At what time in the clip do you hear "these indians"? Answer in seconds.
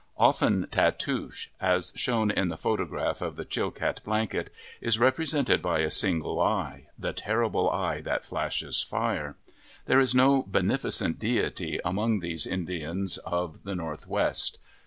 12.19-13.19